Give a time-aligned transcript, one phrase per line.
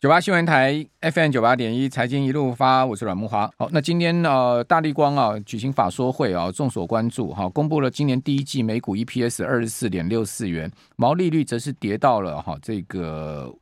[0.00, 3.50] 九八新闻台 FM 九八点一财经一路发，我是阮慕驊。
[3.58, 13.54] 好，那今天呃，大立光啊举行法说会啊，众所关注哈，公布了今年第一季每股 EPS 二十四点六四元，毛利率则是跌到了哈这个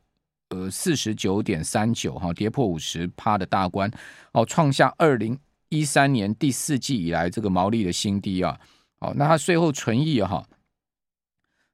[0.51, 3.91] 呃四十九点三九哈，跌破五十趴的大关，
[4.31, 5.37] 哦，创下二零
[5.67, 8.57] 一三年第四季以来这个毛利的新低啊。
[9.01, 10.41] 好，那它税后存益哈。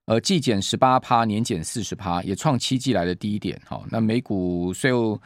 [0.06, 3.60] 呃，季减十八趴，年减四十趴，也创七季来的低点。
[3.66, 5.20] 好，那每股税后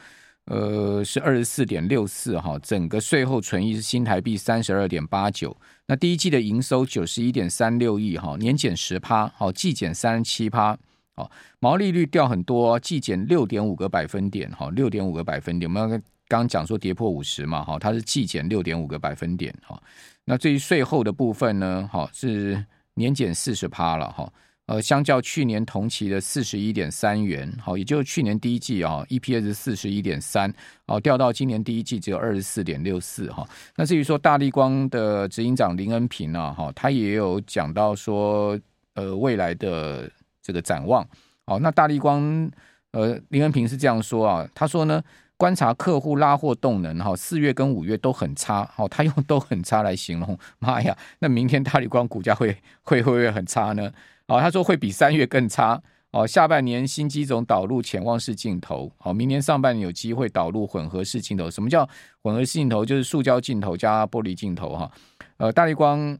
[0.46, 5.54] 呃是二十四点六四哈，整个税后存益是新台币三十二点八九。
[5.86, 10.74] 那第一季的营收九十一点三六亿哈，年减十趴，好，季减三十七趴，
[11.14, 15.70] 好，毛利率掉很多，季减六点五个百分点，哈，六点五个百分点。
[15.70, 19.78] 我们刚刚讲说跌破五十嘛，哈，它是季减六点五个百分点，哈。
[20.24, 24.32] 那至于税后的部分呢，哈，是年减四十趴了，哈。
[24.70, 30.48] 呃，相较去年同期的四十一点三元，好，也就是去年第一季啊，EPS 四十一点三，
[30.86, 33.44] 哦，掉到今年第一季只有二十四点六四哈。
[33.74, 38.56] 那至于说大立光的执行长林恩平啊，哈，他也有讲到说，
[38.94, 40.08] 呃，未来的
[40.40, 41.04] 这个展望。
[41.46, 42.48] 哦，那大立光，
[42.92, 45.02] 呃，林恩平是这样说啊，他说呢，
[45.36, 50.38] 观察客户拉货动能，哈，四月跟五月都很差，好，他用都很差来形容。
[50.60, 53.90] 妈呀，那明天大立光股价会会会不会很差呢？
[54.30, 55.82] 哦，他说会比三月更差。
[56.12, 61.48] 哦，下半年新机种导入潜望式镜头，好，明年上半年有机会导入混合式镜头。
[61.48, 61.88] 什么叫
[62.22, 62.84] 混合式镜头？
[62.84, 64.90] 就是塑胶镜头加玻璃镜头哈。
[65.36, 66.18] 呃，大力光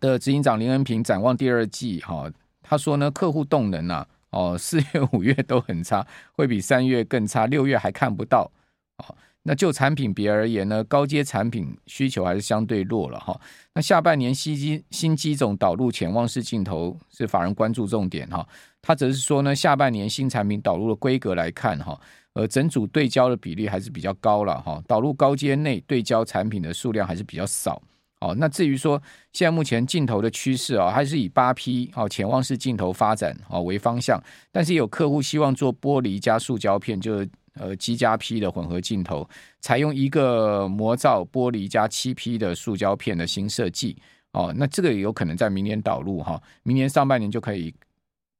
[0.00, 2.28] 的执行长林恩平展望第二季哈，
[2.62, 8.50] 他说呢，客户动能啊，哦，四月五月都很差，会比三月更差，六月还看不到
[8.98, 9.14] 哦。
[9.42, 13.40] 那就产品别而言呢，高阶产品需求还是相对弱了哈。
[13.74, 18.46] 那下半年新机新机种导入潜望式镜头是法人关注重点哈。
[18.82, 21.98] 他则是说呢，下半年新产品导入的规格来看哈，
[22.34, 24.82] 呃，整组对焦的比例还是比较高了哈。
[24.86, 27.80] 导入高阶内对焦产品的数量还是比较少。
[28.20, 29.02] 哦，那至于说
[29.32, 34.22] 现在目前镜头的趋势啊，还是以八 P 哦潜望式镜头发展哦为方向，
[34.52, 37.26] 但是有客户希望做玻璃加塑胶片，就是。
[37.54, 39.28] 呃，G 加 P 的混合镜头，
[39.60, 43.96] 采用一个魔造玻璃加七 P 的塑胶片的新设计
[44.32, 47.74] 哦，那这个也有可能在明年导入哈，明年上半年就可以，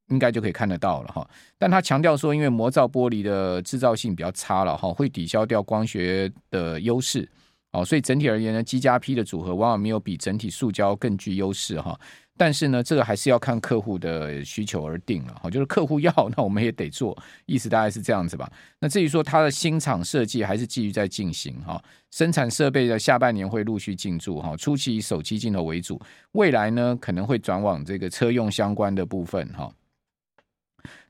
[0.07, 1.29] 应该就可以看得到了哈。
[1.57, 7.29] 但他强调说，因为魔造玻璃的制造性比较差了哈，会抵消掉光学的优势
[7.73, 11.99] 哦，所以整体而言呢，G 加 P 的组合往往没有比整体塑胶更具优势哈。
[12.43, 17.15] 但是呢，这个还是要看客户的需求而定了哈，就是客户要， 那我们也得做，
[17.45, 18.51] 意思大概是这样子吧。
[18.79, 26.01] 那至于说它的新厂设计还是继续在进行哈，生产设备的下半年会陆续进驻哈，初期以手机镜头为主，
[26.31, 29.71] 未来呢可能会转往这个车用相关的部分哈。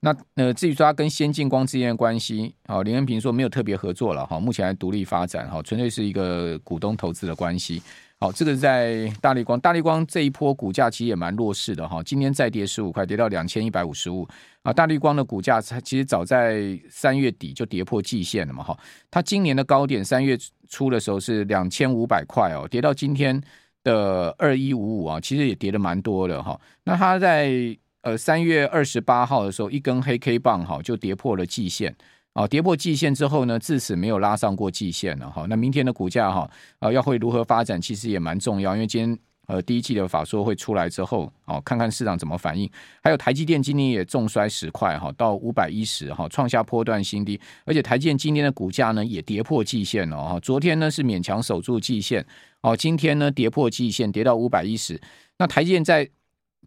[0.01, 7.81] 那呃，至于说它跟先进光之间的关系，好，林恩平说没有特别合作了哈，目前还独立发展哈，纯粹是一个股东投资的关系。
[8.23, 14.27] 好，这个在大立光，大立光这一波股价其实也蛮弱势的哈，今天再跌十五块，跌到两千一百五十五
[14.61, 14.71] 啊。
[14.71, 18.77] 大立光的股价它其实早在三月底就跌破季线了嘛哈，
[19.09, 20.37] 它今年的高点三月
[20.69, 23.41] 初的时候是两千五百块哦，跌到今天
[23.83, 26.61] 的二一五五啊，其实也跌的蛮多的哈。
[26.83, 31.95] 那它在呃三月二十八号的时候，一根黑 K 棒哈就跌破了季线。
[32.33, 35.45] 啊，跌破季线之后呢，自此没有拉上过季线了哈。
[35.49, 36.49] 那明天的股价哈，
[36.79, 38.73] 啊，要会如何发展，其实也蛮重要。
[38.73, 42.71] 因为今天呃第一季的法说会出来之后，哦，看看市场怎么反应。
[43.03, 47.37] 还有台积电今天也重摔十块哈，到五百一十哈，创下波段新低。
[47.65, 50.39] 而且台积电今天的股价呢也跌破季线了哈。
[50.39, 52.25] 昨天呢是勉强守住季线，
[52.61, 54.97] 哦，今天呢跌破季线，跌到五百一十。
[55.37, 56.09] 那台积电在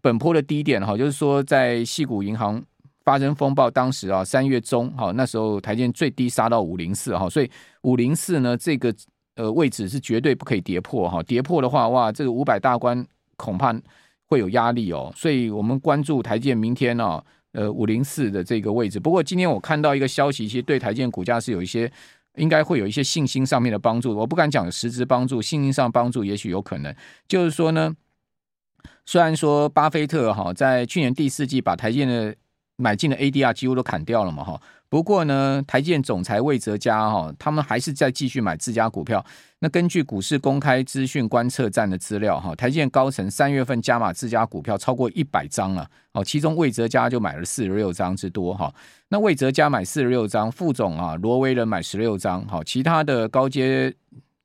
[0.03, 2.63] 本波的低点哈，就是说在矽谷银行。
[3.05, 7.51] 发生风暴，当时啊，三月中，哈，那时候台建最低杀到五零四，哈，所以
[7.83, 8.93] 五零四呢，这个
[9.37, 13.07] 呃位置是绝对不可以跌破，哈，跌破的话，哇，这个五百大关
[13.37, 13.75] 恐怕
[14.27, 17.23] 会有压力哦，所以我们关注台建明天呢，
[17.53, 18.99] 呃，五零四的这个位置。
[18.99, 21.93] 不过今天我看到一个消息，其实对台建股价是有一些，
[22.37, 24.17] 应该会有一些信心上面的帮助。
[24.17, 26.95] 我不敢讲实质帮助，信心上帮助也许有可能，
[27.29, 27.95] 就是说呢，
[29.05, 32.35] 虽然说巴菲特哈在去年第四季把台建的
[32.77, 39.25] 买进的 ADR 几乎都砍掉了嘛哈，不过呢，台建总裁魏哲家哈，他们还是在继续买自家股票。
[39.61, 48.75] 那根据股市公开资讯观测站的资料哈，台建高层三月份加码自家股票超过一百张了，哦，其中魏哲家就买了四十六张之多哈。
[49.09, 53.95] 那魏哲家买四十六张，副总啊罗威人买十六张，好，其他的高阶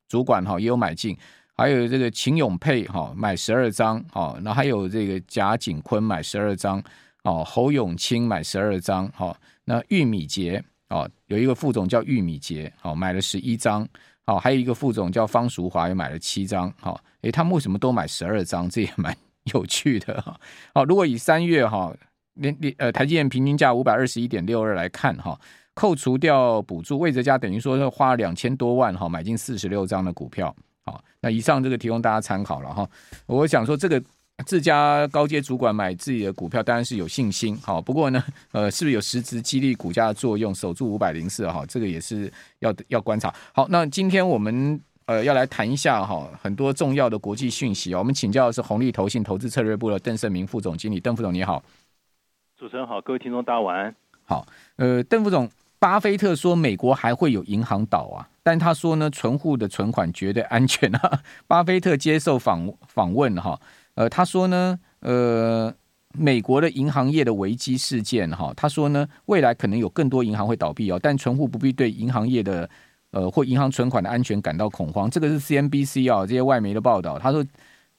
[0.08, 1.16] 主管哈也有买进，
[1.56, 6.82] 还有这个秦永佩哈买十二张，好，那还有这个贾景坤买十二张。
[7.24, 13.86] 哦，侯永清买十二张，好，那玉米杰哦，有一个副总叫玉米杰，哦，买了十一张，
[14.24, 18.68] 好，还有一个副总叫方淑华，也买了七张，好，诶，他们为什么都买十二张？
[18.70, 19.14] 这也蛮
[19.52, 20.40] 有趣的哈。
[20.74, 21.94] 好，如果以三月哈
[22.34, 25.38] 连连呃台积电平均价五百二十一点六二来看哈，
[25.74, 30.54] 扣除掉补助，魏哲家等于说是花了两千多万哈买进四十六张的股票。
[30.86, 32.88] 好，那以上这个提供大家参考了哈。
[33.26, 34.02] 我想说这个。
[34.46, 37.56] 自家高阶主管买自己的股票，当然是有信心。
[37.58, 38.22] 好，不过呢，
[38.52, 41.48] 呃，是不是有实质激励股价的作用，守住五百零四？
[41.48, 43.34] 哈，这个也是要要观察。
[43.52, 47.94] 好，那今天我们呃要来谈一下哈，很多重要的国际讯息。
[47.94, 51.62] 我们请教的是红利投信投资策略部的邓胜明副总经理，邓副总你好。
[52.58, 53.94] 主持人好，各位听众大家晚安。
[54.24, 54.46] 好，
[54.76, 61.22] 呃，邓副总，巴菲特说美国还会有银行倒啊，但他说呢，存户的存款绝对安全啊。
[61.46, 63.60] 巴菲特接受访访问哈。
[64.00, 65.70] 呃，他说呢，呃，
[66.14, 72.66] 美国的银行业的危机事件，哈，他说呢，未来可能有更多银行会倒闭哦，但存户不必对银行业的
[73.10, 75.10] 呃或银行存款的安全感到恐慌。
[75.10, 77.18] 这个是 CNBC 啊、哦、这些外媒的报道。
[77.18, 77.44] 他说，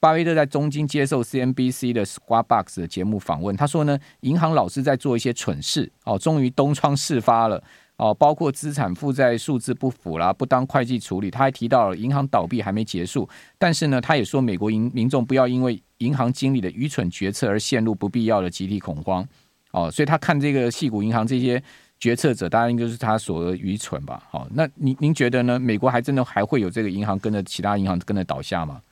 [0.00, 7.62] 巴菲特在东京接受 CNBC 的 Squawk Box 的节目访问，他说呢，银行老是在做一些蠢事哦，终于东窗事发了。
[7.98, 11.30] 哦，包括资产负债数字不符啦，不当会计处理。
[11.30, 13.28] 他还提到了银行倒闭还没结束，
[13.58, 19.26] 但是呢，他也说美国银民众不要因为银行经理的愚蠢决策而陷入不必要的集体恐慌。
[19.70, 21.62] 哦，所以他看这个矽谷银行这些
[21.98, 24.22] 决策者，当然就是他所谓愚蠢吧。
[24.30, 25.58] 好，那您您觉得呢？
[25.58, 28.82] 美国还真的还会有这个银行跟着其他银行跟着倒下吗？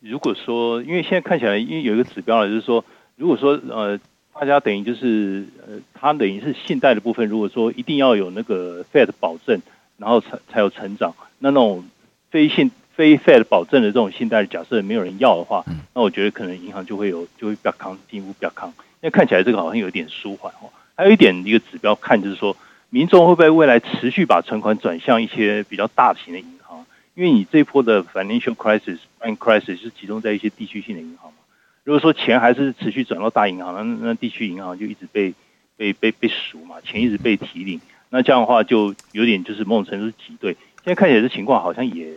[0.00, 2.84] 如果说，因为现在看起来，因为有一个指标了，就是说，
[3.16, 3.98] 如果说呃。
[4.34, 7.28] 大家等于就是呃，它等于是信贷的部分。
[7.28, 9.60] 如果说一定要有那个 Fed 保证，
[9.98, 11.84] 然后才才有成长，那那种
[12.30, 18.68] 非信非 Fed 保证的这种信贷，假设没有人要的话，那我觉得可能银行就会有就会比较抗进一步比较抗。
[18.68, 20.70] 因为看起来这个好像有点舒缓哦。
[20.94, 22.56] 还有一点一个指标看就是说，
[22.90, 26.84] 民众会不会未来持续把存款转向一些比较大型的银行？
[27.14, 31.38] 因为你这一波的 financial crisis bank crisis 是集中在一些地区性的银行嘛。
[31.84, 35.34] 如果说钱还是持续转到大银行，那那地区银行就一直被
[35.76, 37.80] 被被被数嘛，钱一直被提领，
[38.10, 40.52] 那这样的话就有点就是某种程度是挤兑。
[40.84, 42.12] 现在看起来这情况好像也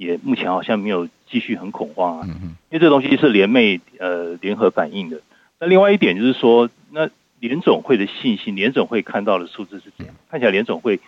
[0.00, 2.26] 也目前好像没有继续很恐慌啊，
[2.70, 5.20] 因为这东西是联袂呃联合反应的。
[5.58, 10.14] 那另外一点就是说，那联总会的信心，联总会看到的数字是怎样？
[10.30, 11.00] 看起来联总会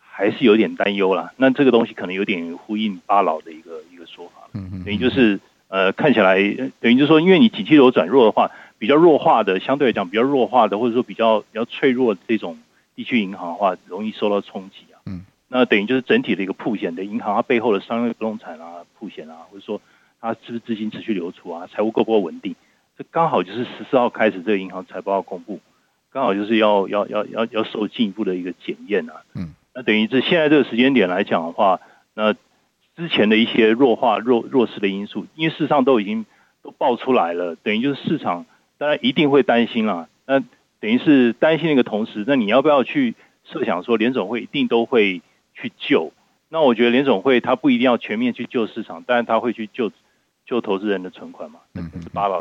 [0.00, 1.32] 还是有点担忧啦。
[1.36, 4.50] 那这个东西可能有点呼应巴老的一个一个说法，
[4.84, 5.38] 等于就是。
[5.72, 6.34] 呃，看起来
[6.80, 12.58] 等于就是说，因为你景气流转弱的话，比较弱化的，相对来讲比较弱化的，或者说比较比较脆弱的这种
[12.96, 14.89] 地区银行的话，容易受到冲击
[15.52, 19.82] 那等于就是整体的一个曝险的银行，它背后的商业不动产啊，曝险啊，或者说
[20.20, 22.56] 它是不是资金持续流出啊，财务够不够稳定？
[22.96, 25.60] 这刚好就是十四号开始这个银行财报要公布，
[26.10, 29.22] 刚好就是要要要要要受进一步的一个检验啊。
[29.34, 31.80] 嗯，那等于这现在这个时间点来讲的话，
[32.14, 32.34] 那。
[32.96, 36.26] 之前的一些弱化弱弱势的因素，因为事实上都已经
[36.62, 38.44] 都爆出来了，等于就是市场
[38.76, 40.10] 当然一定会担心了。
[40.26, 40.40] 那
[40.80, 43.14] 等于是担心的一个同时，那你要不要去
[43.44, 45.22] 设想说联总会一定都会
[45.60, 46.12] 去救？
[46.48, 49.92] 那我觉得联总会他不一定要全面去救市场，但是他会去救
[50.44, 52.40] 救投资人的存款嘛，那，是八老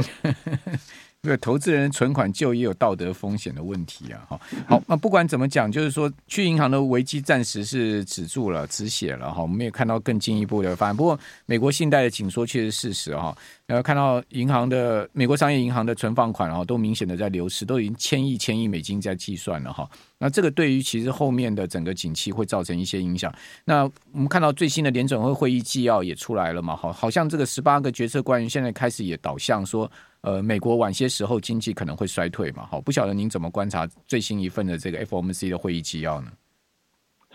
[1.21, 4.23] 对投资人存款就也有道德风险的问题啊！
[4.29, 9.41] 哈，好，那不管怎么讲，就是说去银行的危机暂时是止住了、止血了哈。
[9.41, 10.95] 我们也看到更进一步的发展。
[10.95, 13.37] 不过，美国信贷的紧缩确实是事实哈。
[13.65, 19.89] 然后看到银行的美国商业银行的存放款啊，都明显的在流失，都已经千亿、千亿美金在计算了哈。
[20.17, 23.33] 那这个对于其实后面的整个景气会造成一些影响。
[23.65, 23.83] 那
[24.13, 26.77] 我们看到最新的联准会会议纪要也出来了嘛？
[26.77, 29.91] 好，好像这个十八个决策官员现在开始也导向说。
[30.21, 32.67] 呃，美国晚些时候经济可能会衰退嘛？
[32.69, 36.27] 好，不晓得您怎么观察最新一份的这个 FOMC 的会议纪要呢？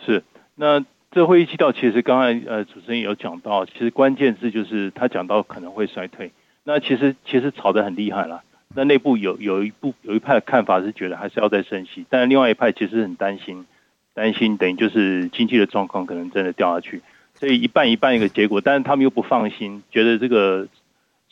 [0.05, 0.23] 是，
[0.55, 6.31] 那这会议纪要其实刚才呃主持人有讲到，其实关键字就是他讲到可能会衰退。
[6.63, 8.43] 那其实其实吵得很厉害了。
[8.75, 13.65] 那内部有有一部有一派的看法是觉得还是要再升息，但另外一派其实很担心，
[14.13, 17.01] 担心等于就是经济的状况可能真的掉下去，
[17.35, 20.69] 所以一半一半一个结果，但是他们又不放心，觉得这个。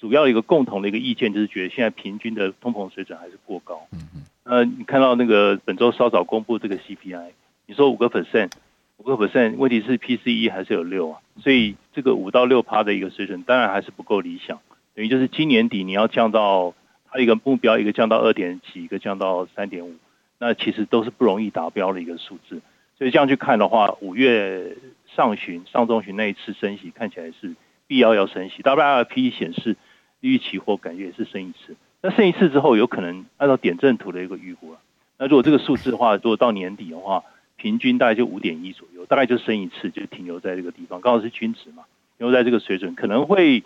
[0.02, 3.86] 主要一个共同的一个意见就是觉得现在平均的通膨水准还是过高。
[3.92, 4.24] 嗯嗯。
[4.42, 7.28] 呃，你看到那个本周稍早公布这个 CPI，
[7.66, 8.50] 你说五个 percent，
[8.96, 14.58] 五个 percent，问题是 PCE 还是有六啊，所以这个五到六趴的一个水准当然还是不够理想。
[14.96, 16.74] 等于就是今年底你要降到
[17.08, 19.94] 它一个目标，一个降到二点几，一个降到三点五，
[20.40, 22.60] 那其实都是不容易达标的一个数字。
[22.98, 24.76] 所以这样去看的话，五月
[25.14, 27.54] 上旬、上中旬那一次升息看起来是
[27.86, 28.64] 必要要升息。
[28.64, 29.76] WLP 显示。
[30.22, 34.78] 预期或感觉也是升一次，那升一次之后，有可能按照点阵图的一个预估啊。
[35.18, 37.22] 那如果这个数字的话，如果到年底的话
[37.56, 41.84] 平均大概就五点一左右，大概就升一次就停留在这个地方，刚好是均值嘛，
[42.18, 43.62] 停留在这个水准，可能会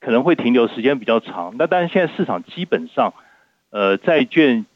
[0.00, 1.54] 可能会停留时间比较长。
[1.58, 3.14] 那但是现在市场基本上，
[3.70, 4.66] 呃，债券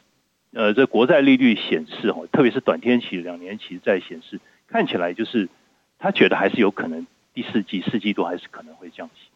[0.52, 5.48] 呃这国债利率显示哦，特别是短天期、两年期债显示，看起来就是
[5.98, 9.28] 他觉得还是有可能第四季、四季度还是可能会降息。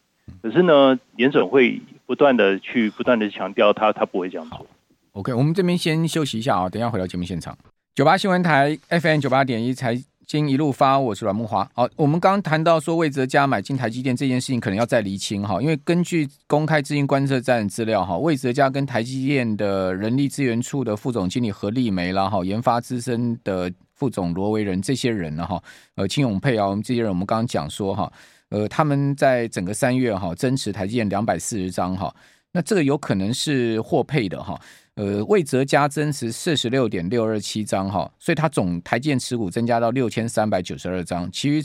[0.42, 4.66] 可是呢，联准会不断的去不断的强调，他他不会这样做。
[5.12, 7.56] OK，我们这边先休息一下啊，等一下回到节目现场。
[7.94, 11.66] 九八新闻台 FM 九八点一财经一路发，我是阮慕驊。
[11.74, 25.60] 好，我们刚谈到说魏哲家买进台积电这件事情，可能要再厘清哈，因为根据公开资金观测站资料哈，魏哲家跟台积电的人力资源处的副总经理何丽梅啦哈，研发资深的副总罗维仁这些人呢哈，
[25.96, 28.12] 呃，秦永佩啊，我们这些人，我们刚刚讲说哈，
[28.50, 32.14] 呃，他们在整个三月哈增持台积电两百四十张哈，
[32.52, 34.58] 那这个有可能是获配的哈。
[34.94, 41.62] 呃，魏哲家增持四十六点六二七张哈，所以他总台建持股增加到六千三百九十二张，其余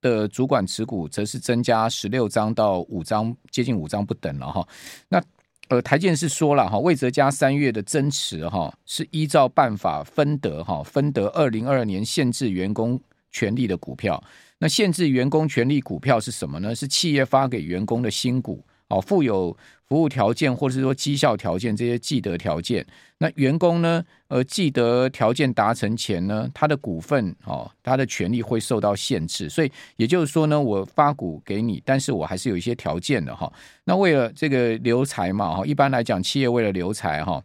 [0.00, 4.66] 的主管持股则是增加十六张到五张，接近五张不等了哈。
[5.08, 5.22] 那
[5.68, 12.98] 呃，台建是说了哈，魏哲家三月的增持哈是依照办法分得哈，分得二零二二年限制员工
[13.30, 14.22] 权利的股票。
[14.58, 16.74] 那限制员工权利股票是什么呢？
[16.74, 18.64] 是企业发给员工的新股。
[18.90, 19.56] 哦，附有
[19.86, 22.84] 服务条件或者是说绩效条件这些既得条件，
[23.18, 33.52] 那员工呢，呃，既得条件达成前呢，他的股份哦，他的权利会受到限制，所以也就是说呢，我发股给你，但是我还是有一些条件的哈。
[33.84, 37.40] 那为了这个留才嘛，哈，一般来讲，企业为了留才哈，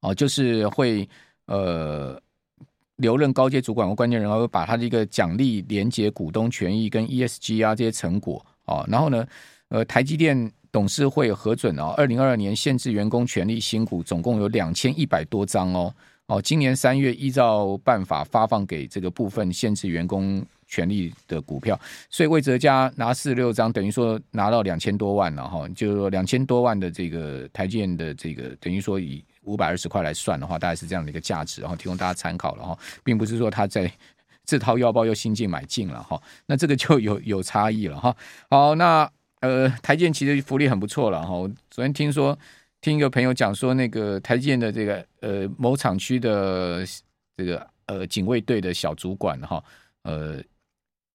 [0.00, 1.08] 哦，就是会
[1.46, 2.20] 呃
[3.00, 9.26] 留任高阶主管或关键人，会把他的一个奖励连接股东权益跟 ESG 啊这些成果哦，然后呢。
[9.72, 15.94] 呃，台积电董事会核准哦，二零二二年限制员工权利新股总共有两千一百多张哦。
[16.26, 21.78] 哦，今年三月依照办法发放给这个部分限制员工权利的股票，
[22.10, 25.68] 所以魏哲家拿四十六张，等于说拿到两千多万了哈。
[25.68, 33.90] 就是说两千多万的这个台积电的这个，等于说以五百二十块来算的话，大概是这样的一个价值，然后提供大家参考了哈，并不是说他在
[34.44, 36.20] 自掏腰包又新进买进了哈。
[36.46, 38.16] 那这个就有有差异了哈。
[38.48, 39.10] 好，那。
[39.42, 41.32] 呃，台建其实福利很不错了哈。
[41.70, 42.38] 昨天听说，
[42.82, 46.84] 听一个朋友讲说，那个台建的这个呃某厂区的
[47.38, 49.64] 这个呃警卫队的小主管哈，
[50.02, 50.42] 呃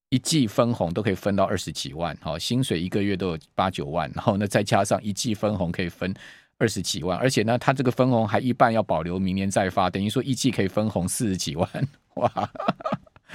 [0.09, 6.11] 一季分红都可以分到二十几万哈，薪水一个月都有八九万，然后呢再加上一季分红可以分
[6.57, 11.69] 二十几万，而且呢他这个分红还一半要保留明年再发，等于说一季可以分红四十几万
[12.15, 12.49] 哇。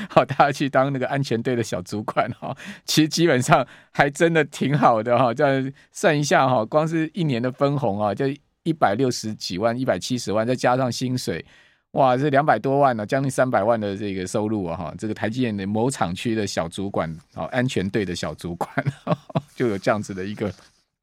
[0.08, 5.34] 好，大家去当那个安全队的小主管哈，其实基本上还真的挺好的哈。
[5.34, 8.24] 这样算一下哈，光是一年的分红啊，就
[8.62, 11.44] 一百六十几万、一百七十万，再加上薪水，
[11.90, 14.94] 哇，这两百多万呢，将近三百万的这个收入啊哈。
[14.96, 18.70] 这个台积电的某厂区的小主管啊，安全队的小主管，
[19.54, 20.50] 就有这样子的一个，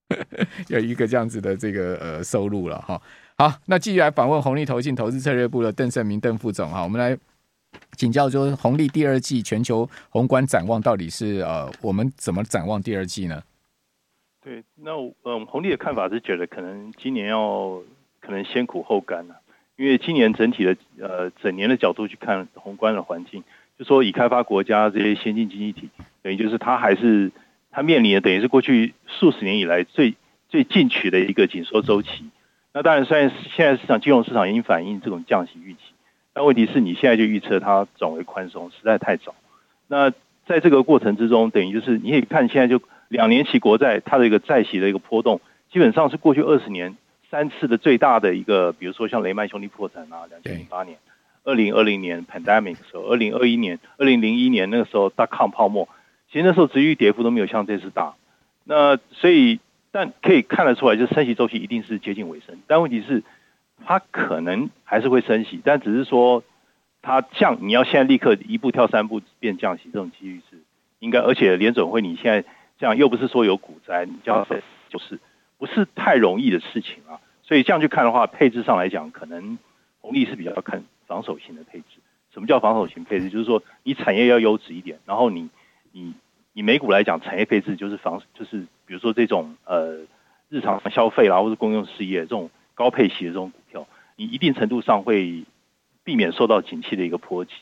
[0.69, 3.01] 有一个这样子的这个呃收入了哈。
[3.37, 7.17] 好，那继续来访问红利投信投资策略部的邓胜明邓副总哈，我们来。
[7.95, 13.43] 请教就是，红利第二季全球宏观展望到底是呃，我们怎么展望第二季呢？
[14.41, 14.91] 对，那
[15.23, 17.79] 嗯，红利的看法是觉得可能今年要
[18.21, 19.35] 可能先苦后甘了，
[19.75, 23.43] 因为今年整体的呃整年的角度去看宏观的环境，
[23.77, 25.89] 就说以开发国家这些先进经济体，
[26.23, 27.31] 等于就是它还是
[27.77, 30.15] 它面临的等于是过去数十年以来最
[30.49, 32.09] 最进取的一个紧缩周期。
[32.73, 35.79] 那当然，虽然现在市场金融市场已经反映这种降息预期。
[36.33, 39.35] 但问题是你现在就预测它转为宽松，实在太早。
[39.87, 40.09] 那
[40.47, 45.39] 在这个过程之中，等于就是你可以看现在就两年期国债它的一个债息的一个波动，
[45.71, 46.97] 基本上是过去二十年
[47.29, 50.97] 三次的最大的一个，比如说像雷曼兄弟破产啊，两千零八年、
[51.43, 55.87] 二零二零年 pandemic 的时候，二零二一年、二零零一年那个时候大抗泡沫，
[56.31, 58.15] 其实那时候殖利率跌幅都没有像这次大。
[58.63, 59.59] 那所以，
[59.91, 62.57] 但可以看得出来，就升息周期一定是接近尾声。
[62.67, 63.23] 但问题是。
[63.85, 66.43] 它可能还是会升息，但只是说
[67.03, 70.57] 它降，你要现在立刻一步跳三步变降息，这种几率是
[70.97, 72.43] 应该，而且联准会你现在
[72.79, 74.55] 这样又不是说有股灾，你叫它
[74.89, 75.19] 就是
[75.59, 77.21] 不是太容易的事情啊。
[77.43, 79.59] 所以这样去看的话，配置上来讲，可能
[80.01, 81.85] 红利是比较看防守型的配置。
[82.33, 83.29] 什么叫防守型配置？
[83.29, 85.49] 就是说你产业要优质一点，然后你
[85.99, 86.13] 你
[86.53, 89.99] 你美股来讲，产业配置就是防，就是比如说这种呃
[90.49, 92.49] 日常消费啦，或者公用事业这种。
[92.77, 93.87] 高配息的这种股票，
[94.17, 95.45] 你一定程度上会
[96.03, 97.53] 避免受到景气的一个波及。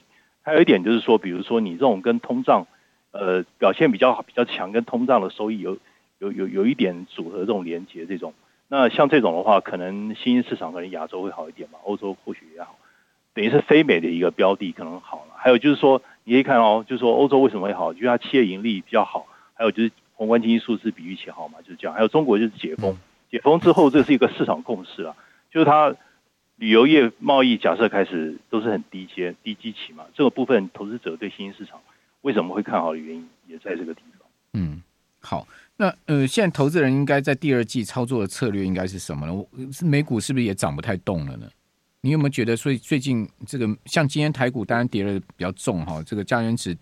[0.41, 2.67] 还有一点就是说，比如说你这种跟通胀，
[3.11, 5.77] 呃，表现比较比较强，跟通胀的收益有
[6.19, 8.33] 有有有一点组合这种连接，这种，
[8.67, 12.77] 那像这种的话，可能新兴市场可能亚洲会好一点嘛，欧洲或许也好，
[13.33, 15.35] 等于是非美的一个标的可能好了。
[15.37, 21.95] 还有就是说，你可以看哦，就是说欧洲为什么会好，因为它企业盈利比较好，还有就是宏观经济数字比预期好嘛，就是这样。
[21.95, 22.97] 还有中国就是解封，
[23.31, 25.15] 解封之后这是一个市场共识啊，
[25.51, 25.95] 就是它
[26.57, 31.79] 旅游业贸易假设开始都是很低阶、低基期嘛，这个部分投资者对新兴市场
[32.21, 34.27] 为什么会看好的原因也在这个地方。
[34.53, 34.81] 嗯，
[35.21, 35.47] 好。
[35.77, 39.33] 那呃，现在投资人应该在第二季操作的策略应该是什么呢？
[39.83, 41.45] 美股是不是也涨不太动了呢？
[42.05, 46.77] 你有没有觉得，所以最近这个像今天台股当然跌的比较重哈，这个加元指。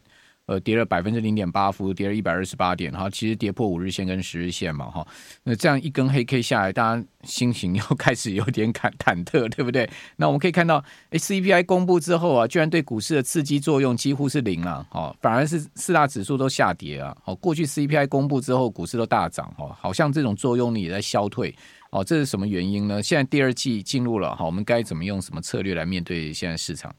[0.45, 5.07] 呃，跌了百分之零点八，幅跌了一百二十八点，哈，其实跌破五日线跟十日线嘛，哈，
[5.41, 9.89] 那这样一根黑 K 下来，大家心情又开始有点忐忐忑，对不对？
[10.17, 21.55] 那我们可以看到，哎，CPI 公布之后啊，居然对股市的刺激作用几乎是零啊，哈，反而是四大指数都下跌啊，好，过去 CPI 公布之后，股市都大涨，哈，好像这种作用力也在消退，
[21.93, 23.03] 哦，这是什么原因呢？
[23.03, 26.91] 现在第二季进入了，哈，我们该怎么用什么策略来面对现在市场？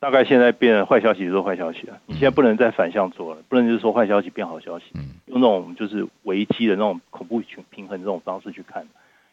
[0.00, 4.86] 大概现在变坏消息就是坏消息了，你现在不能再反向做了，不能就是说坏消息变好消息，
[5.26, 8.84] 用那种就是危机的那种恐怖平衡这种方式去看，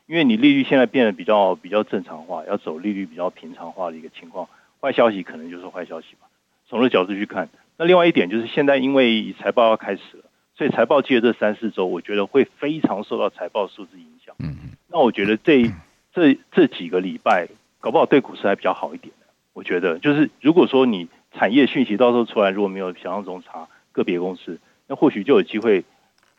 [0.05, 4.47] 因为你利率现在变得比较比较正常化，要走利率比较平常化的一个情况，
[4.79, 6.27] 坏消息可能就是坏消息吧，
[6.69, 7.49] 从这角度去看。
[7.77, 10.23] 那另外一点就是现在因为财报要开始了，
[10.61, 14.35] 所以财报季的这三四周，我觉得会非常受到财报数字影响。
[14.37, 15.65] 嗯嗯，那我觉得这
[16.13, 17.47] 这这几个礼拜
[17.79, 19.11] 搞不好对股市还比较好一点。
[19.53, 25.83] 我觉得就是，如果说你产业讯息到时候出来，如果没有想象中差，个别公司，那或许就有机会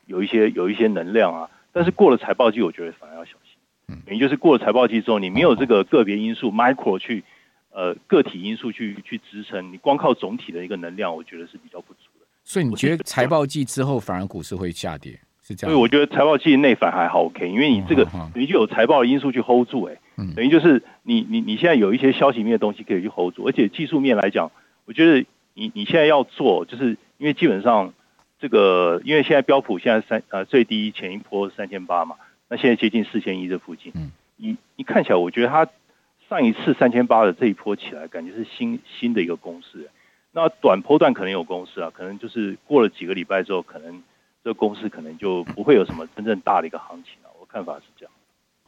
[0.07, 1.51] 有一些有一些能量啊。
[1.73, 3.57] 但是过了财报季，我觉得反而要小心。
[3.89, 7.25] 嗯，等于就是过了财报季之后，你没有这个个别因素 micro 去
[7.73, 12.12] 呃个体因素去去支撑，你光靠总体的一个能量，我觉得是比较不足的。
[12.45, 15.19] 所以你觉得财报季之后反而股市会下跌？
[15.45, 15.73] 是这样？
[15.73, 19.99] 所以我觉得财报季内反还好 OK，因为你这个你就有财报的因素去 hold 住，欸，哎，
[20.37, 24.53] 等于就是你你你现在有一些消息面的东西可以去 hold 住，而且技术面来讲，
[24.85, 27.93] 我觉得你你现在要做，就是因为基本上
[28.41, 32.17] 这个，因为现在标普现在三呃最低前一波三千八嘛，
[32.49, 35.69] 那现在接近四千一这附近，嗯你你看起来，我觉得它
[36.29, 39.91] 上一次三千八的这一波起来，感觉是新新的一个公式，欸，
[40.33, 44.03] 那短波段可能有公司啊，可能就是过了几个礼拜之后，可能。
[44.45, 48.13] 这个公司可能就不会有什么真正大的一个行情了，我看法是这样。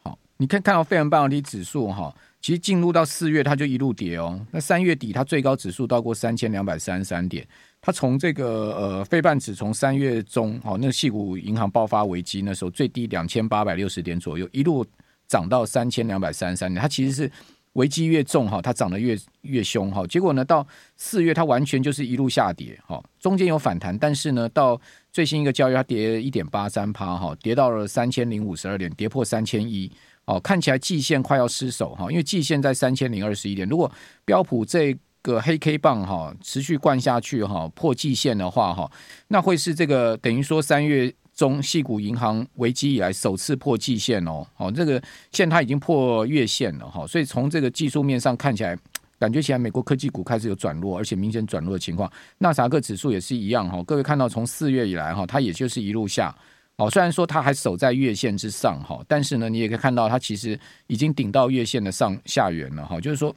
[0.05, 4.41] 好，你看看到费城半导体指数哈，其实进入到四月它就一路跌哦。
[4.53, 7.45] 那三月底它最高指数到过三千两百三十三点，
[7.81, 14.87] 它从这个呃费半指从三月中哦，那个矽谷银行爆发危机那时候最低两千八百六十点左右，一路
[15.27, 17.29] 涨到三千两百三十三点，它其实是。
[17.75, 20.05] 危机越重哈，它涨得越越凶哈。
[20.07, 24.81] 结果呢，到四月它完全就是一路下跌哈，中间有反弹，但是呢，到
[25.13, 29.91] 最新一个交易它跌一点八三趴哈，跌到了三千零五十二点，跌破三千一
[30.25, 33.69] 哦，看起来季线快要失守哈，因为季线在三千零二十一点。
[33.69, 33.91] 如果
[34.25, 38.91] 标普这个黑 K 棒哈持续灌下去哈，破季线的话哈，
[39.29, 41.15] 那会是这个等于说三月。
[41.35, 48.79] 中矽谷银行危机以来首次破季线哦，好，这个线它已经破月线了哈，所以从这个技术面上看起来，
[49.19, 52.11] 感觉起来美国科技股开始有转弱，而且明显转弱的情况。
[52.39, 56.33] 纳斯达克指数也是一样哈，各位看到从四月以来哈，它也就是一路下，
[56.77, 63.35] 哦，虽然说它还守在月线之上哈，但是呢，你也可以看到它其实已经顶到月线的上下缘了哈，就是说，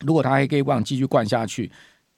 [0.00, 1.70] 如果它还可以往继续灌下去。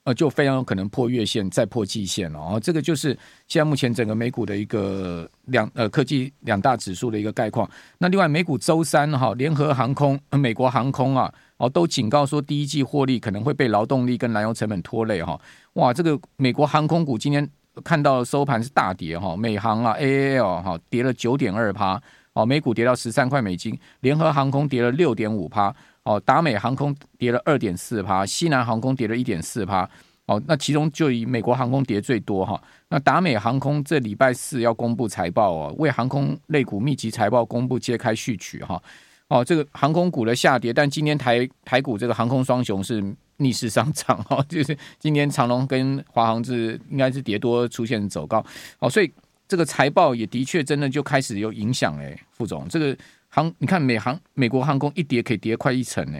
[0.05, 2.59] 呃，就非常有可能破月线，再破季线了哦。
[2.61, 3.09] 这个就是
[3.47, 7.67] 现在目前整个美股的一个两呃科技两大指数的一个概况。
[7.97, 15.41] 那另外美股周三哈，联合航空、美国航空啊，哦都警告说第一季获利可能会被劳动力跟燃油成本拖累哈。
[15.73, 17.49] 哇，这个美国航空股今天
[17.83, 21.99] 看到收盘是大跌哈，美航啊 AAL 哈跌了九点二趴，
[22.33, 25.75] 哦，美股跌到十三块美金，联合航空跌了六点五趴。
[26.05, 29.89] 哦，达美航空跌了二点四趴，西南航空跌了一点四趴。
[30.27, 32.59] 哦，那其中就以美国航空跌最多哈。
[32.89, 38.81] 那达美航空这礼拜四要公布财报哦，为航空类股密集财报公布揭开序曲哈。
[39.27, 43.03] 哦，这个航空股的下跌，但今天台台股这个航空双雄是
[43.37, 48.43] 逆势上涨哈， 就是今天长荣跟华航是应该是跌多出现走高。
[48.79, 49.11] 哦，所以
[49.47, 52.95] 这个财报也的确真的就开始有影响哎，副总这个。
[53.35, 56.19] 航，你看美航美国航空一跌可以跌快一成呢。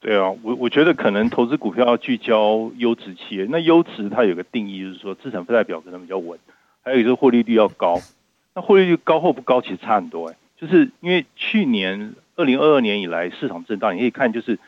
[0.00, 3.46] 对啊，我我觉得可能投资股票要聚焦优质企业。
[3.48, 6.38] 那优质它有个定义，就是说资产负债表可能比较稳，
[6.82, 7.98] 还有一个获利率要高。
[8.54, 14.58] 那获利率高或不高其实差很多哎，就是因为去年二零二二年以来市场震荡，你可以看就是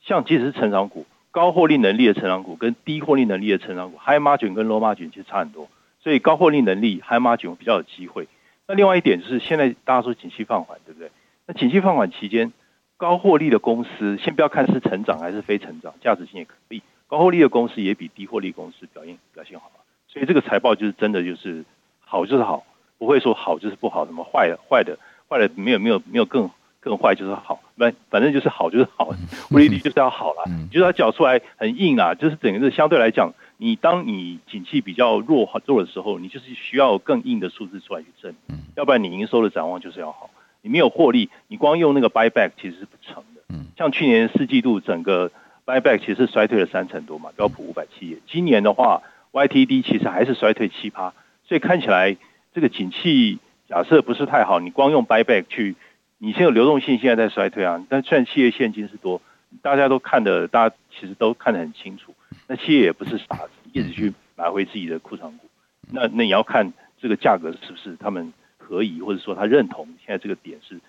[0.00, 5.68] 像即使是成长股，高获利能力的成长股跟低获利能力的成长股，high margin 跟 low margin 其实差很多。
[6.02, 8.26] 所以高获利能力 high margin 比较有机会。
[8.66, 11.10] 那另外一点就是，现在大家说景气放缓，对不对？
[11.46, 12.52] 那景气放缓期间，
[12.96, 16.82] 高获利的公司，先不要看是成长还是非成长，价值性也可以。
[17.06, 19.70] 高获利的公司也比低获利公司表现表现好，
[20.08, 21.64] 所以这个财报就是真的就是
[22.00, 22.64] 好就是好，
[22.98, 24.98] 不会说好就是不好，什么坏的坏的
[25.28, 26.50] 坏的没有没有没有更
[26.80, 29.10] 更坏就是好，反反正就是好就是好，
[29.50, 40.28] 获利率就是要好了，就是它缴出来很硬啊，就是整个是相对来讲，你当你景气比较弱弱的时候，你就是需要更硬的数字出来去证明，要不然你营收的展望就是要好，
[40.60, 45.30] 你没有获利，你光用那个 buy back 其实是不成的，嗯像去年四季度整个。
[45.66, 48.18] Buyback 其实是衰退了三成多嘛，标普五百企业。
[48.30, 49.00] 今年的话
[49.32, 51.14] ，YTD 其实还是衰退七趴，
[51.48, 52.18] 所以看起来
[52.52, 54.60] 这个景气假设不是太好。
[54.60, 55.74] 你光用 Buyback 去，
[56.18, 59.22] 你现在流动性现在在衰退啊，但虽然企业现金是多，
[59.62, 62.14] 大家都看的，大家其实都看得很清楚。
[62.46, 65.46] 那企业也不是傻子，一直去买回自己的库存股。
[65.90, 70.80] 那那你要看这个价格是不是他们可以，或者说他认同现在这个点是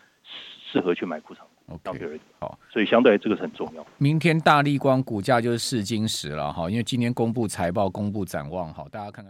[0.71, 1.79] 适合去买库存股。
[1.89, 3.85] OK，好，所以相对这个是很重要。
[3.97, 9.23] 明天大力光股价就是试金石了哈，因为今天公布财报、公布展望，好，大家看看。